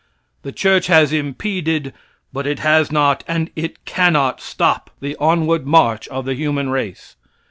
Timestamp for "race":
6.71-7.15